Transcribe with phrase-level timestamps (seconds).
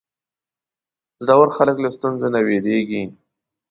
[1.25, 3.03] زړور خلک له ستونزو نه وېرېږي.